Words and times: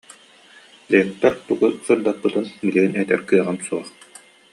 Лектор 0.93 1.33
тугу 1.47 1.67
сырдаппытын 1.85 2.45
билигин 2.59 2.93
этэр 3.01 3.21
кыаҕым 3.27 3.57
суох 3.65 3.87